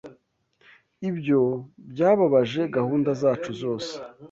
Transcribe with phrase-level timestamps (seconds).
[1.09, 1.41] Ibyo
[1.91, 3.93] byababaje gahunda zacu zose.